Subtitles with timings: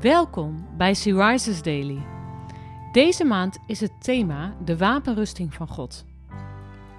[0.00, 2.02] Welkom bij Sea Rises Daily.
[2.92, 6.04] Deze maand is het thema de wapenrusting van God.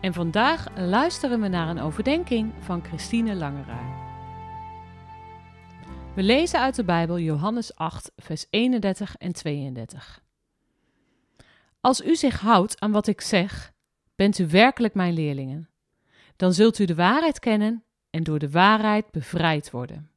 [0.02, 3.98] En vandaag luisteren we naar een overdenking van Christine Langeraar.
[6.16, 10.24] We lezen uit de Bijbel Johannes 8, vers 31 en 32.
[11.82, 13.74] Als u zich houdt aan wat ik zeg,
[14.16, 15.70] bent u werkelijk mijn leerlingen.
[16.36, 20.10] Dan zult u de waarheid kennen en door de waarheid bevrijd worden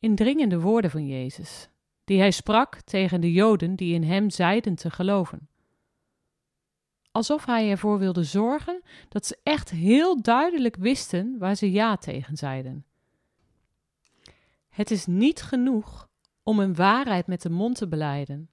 [0.00, 1.68] indringende woorden van Jezus,
[2.04, 5.48] die hij sprak tegen de Joden die in hem zeiden te geloven.
[7.12, 12.36] Alsof hij ervoor wilde zorgen dat ze echt heel duidelijk wisten waar ze ja tegen
[12.36, 12.84] zeiden.
[14.68, 16.08] Het is niet genoeg
[16.42, 18.50] om een waarheid met de mond te beleiden.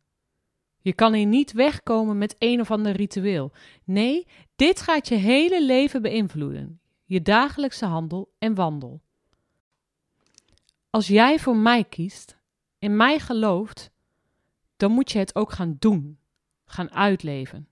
[0.81, 3.51] Je kan hier niet wegkomen met een of ander ritueel.
[3.83, 9.01] Nee, dit gaat je hele leven beïnvloeden, je dagelijkse handel en wandel.
[10.97, 12.37] Als jij voor mij kiest,
[12.77, 13.91] in mij gelooft,
[14.77, 16.19] dan moet je het ook gaan doen,
[16.65, 17.67] gaan uitleven.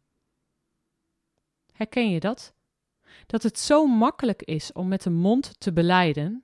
[1.73, 2.53] Herken je dat?
[3.25, 6.43] Dat het zo makkelijk is om met de mond te beleiden.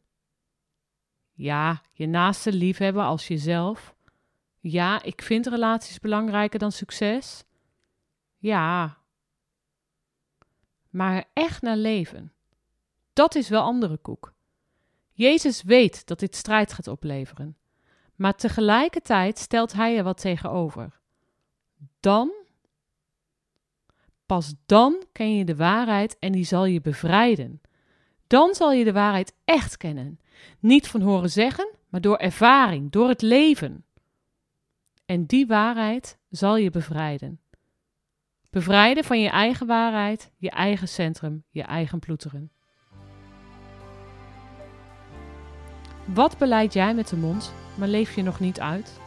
[1.33, 3.95] Ja, je naaste liefhebben als jezelf.
[4.59, 7.43] Ja, ik vind relaties belangrijker dan succes.
[8.37, 8.97] Ja.
[10.89, 12.33] Maar echt naar leven,
[13.13, 14.33] dat is wel andere koek.
[15.11, 17.57] Jezus weet dat dit strijd gaat opleveren,
[18.15, 20.99] maar tegelijkertijd stelt hij er wat tegenover.
[21.99, 22.31] Dan,
[24.25, 27.61] pas dan ken je de waarheid en die zal je bevrijden.
[28.27, 30.19] Dan zal je de waarheid echt kennen.
[30.59, 33.85] Niet van horen zeggen, maar door ervaring, door het leven.
[35.05, 37.39] En die waarheid zal je bevrijden.
[38.49, 42.51] Bevrijden van je eigen waarheid, je eigen centrum, je eigen ploeteren.
[46.13, 48.99] Wat beleid jij met de mond, maar leef je nog niet uit?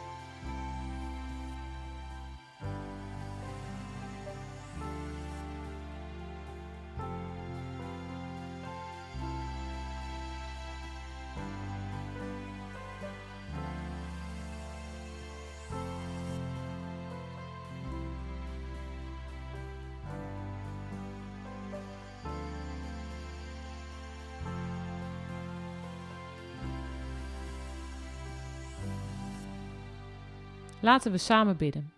[30.79, 31.93] Laten we samen bidden.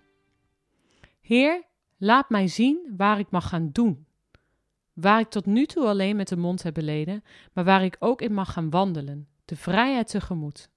[1.22, 1.64] Heer,
[1.98, 4.06] laat mij zien waar ik mag gaan doen.
[4.94, 7.24] Waar ik tot nu toe alleen met de mond heb beleden,
[7.54, 10.70] maar waar ik ook in mag gaan wandelen, de vrijheid tegemoet.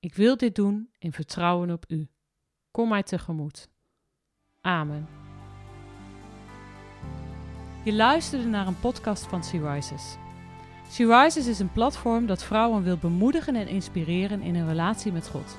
[0.00, 2.08] Ik wil dit doen in vertrouwen op U.
[2.70, 3.68] Kom mij tegemoet.
[4.60, 5.08] Amen.
[7.84, 10.16] Je luisterde naar een podcast van Sea Rises.
[10.88, 15.28] Sea Rises is een platform dat vrouwen wil bemoedigen en inspireren in een relatie met
[15.28, 15.58] God.